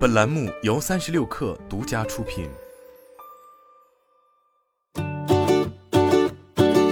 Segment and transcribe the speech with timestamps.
[0.00, 2.48] 本栏目由三十六氪独家出品。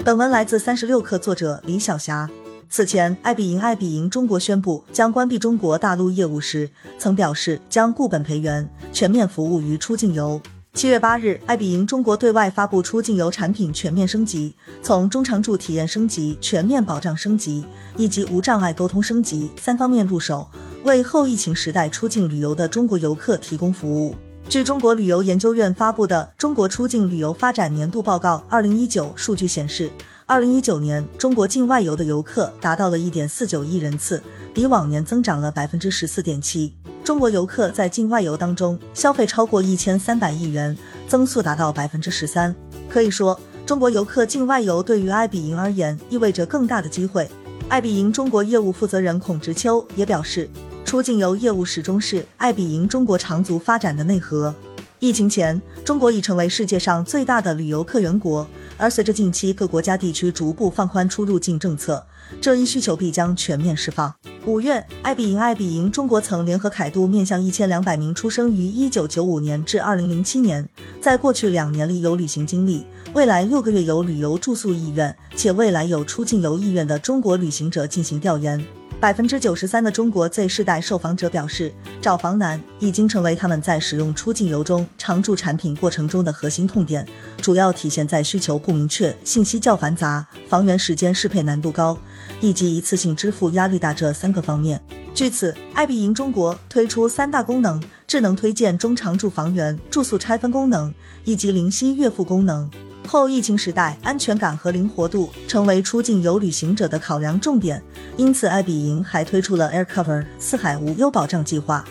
[0.04, 2.28] 本文来自三十六氪作者李晓霞。
[2.68, 6.68] 此前，爱彼迎爱彼迎中国宣布将关闭中国大陆业务时，
[6.98, 10.38] 曾表示将固本培元，全面服务于出境游。
[10.74, 17.64] 七月八日，爱彼迎中国对外发布出境游产品全面升级，从中长住体验升级、全面保障升级
[17.96, 20.46] 以及无障碍沟通升级三方面入手，
[20.84, 24.14] 为后疫情时代出境旅游的中国游客提供服务。
[24.48, 29.90] 据中国旅游研究院发布的《中国出境旅游发展年度报告（二零一九）》数据显示。
[30.24, 34.22] 二零一九年，中国境外游的游客达到了一点四九亿人次，
[34.52, 36.74] 比往年增长了百分之十四点七。
[37.02, 40.76] 中国游客在境外游当中消费超过一千三百亿元，
[41.08, 42.54] 增速达到百分之十三。
[42.90, 47.26] 可以说，中国游客境外游对于爱彼迎而言意味着更大的机会。
[47.70, 50.48] 爱彼迎中国业务负责人孔植秋也表示，
[50.88, 54.54] 出境游业务始终是爱彼迎中国长足发展的内核。
[55.00, 58.48] 疫情前，中国已成为世界上最大的旅游客源国。
[58.78, 62.06] 而随着近期各国家地区逐步放宽出入境政策，
[62.40, 64.14] 这一需求必将全面释放。
[64.46, 70.66] 五月，爱彼迎爱彼迎中国曾联合凯度面向一千两百名出生于一九九五年至二零零七年，
[71.02, 78.64] 在过去两年里有旅行经历，未来六个月有旅游住宿意愿，且未来有出境游意愿的中国旅行者进行调研。
[79.00, 87.06] 百分之九十三的中国 Z 世代受访者表示，找房难已经成为他们在使用出境游中常驻产品过程中的核心痛点，
[87.40, 91.96] 主要体现在需求不明确、信息较繁杂、房源时间适配难度高
[92.40, 94.82] 以及一次性支付压力大这三个方面。
[95.14, 102.68] 据此，爱彼迎中国推出三大功能：智能推荐中常住房源、住宿拆分功能以及零息月付功能。
[103.08, 107.82] 后疫情时代，安全感和灵活度成为出境游旅行者的考量重点，
[108.18, 111.82] 因此爱彼迎还推出了 Air Cover 四海无忧保障计划。